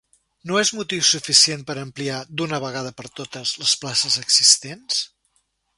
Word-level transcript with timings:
No 0.51 0.55
és 0.61 0.71
motiu 0.77 1.03
suficient 1.09 1.61
per 1.67 1.75
ampliar, 1.81 2.23
d’una 2.41 2.61
vegada 2.67 2.95
per 3.01 3.09
totes, 3.21 3.53
les 3.65 3.79
places 3.85 4.21
existents? 4.27 5.07